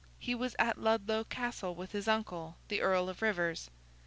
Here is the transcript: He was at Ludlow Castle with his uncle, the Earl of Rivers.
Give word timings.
He 0.17 0.33
was 0.33 0.55
at 0.57 0.79
Ludlow 0.79 1.23
Castle 1.25 1.75
with 1.75 1.91
his 1.91 2.07
uncle, 2.07 2.57
the 2.69 2.81
Earl 2.81 3.07
of 3.07 3.21
Rivers. 3.21 3.69